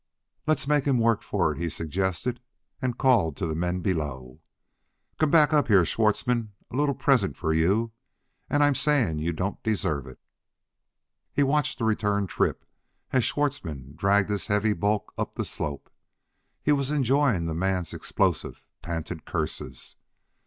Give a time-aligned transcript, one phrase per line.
[0.47, 2.39] "Let's make him work for it," he suggested,
[2.81, 4.41] and called to the men below:
[5.19, 6.53] "Come back up here, Schwartzmann!
[6.71, 7.91] A little present for you
[8.49, 10.17] and I'm saying you don't deserve it."
[11.31, 12.65] He watched the return trip
[13.13, 15.87] as Schwartzmann dragged his heavy bulk up the slope;
[16.63, 19.97] he was enjoying the man's explosive, panted curses.